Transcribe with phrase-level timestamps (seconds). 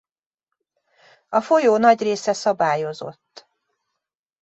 [1.29, 3.47] A folyó nagy része szabályozott.